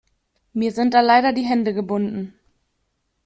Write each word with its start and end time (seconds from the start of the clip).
Mir 0.55 0.71
sind 0.71 0.95
da 0.95 1.01
leider 1.01 1.31
die 1.31 1.43
Hände 1.45 1.75
gebunden. 1.75 2.33